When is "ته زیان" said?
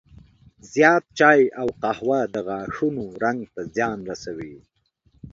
3.53-3.99